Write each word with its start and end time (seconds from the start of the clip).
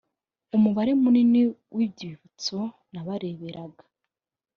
umubare 0.55 0.91
munini 1.01 1.41
w’ibyitso 1.75 2.59
n’abareberaga 2.91 3.83